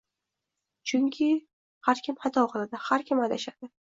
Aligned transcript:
Chunki 0.91 1.27
har 1.89 2.01
kim 2.09 2.17
xato 2.25 2.47
qiladi, 2.55 2.81
har 2.89 3.07
kim 3.11 3.25
adashadi. 3.27 3.73